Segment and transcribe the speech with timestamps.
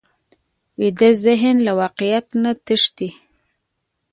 [0.79, 3.09] ویده ذهن له واقعیت نه تښتي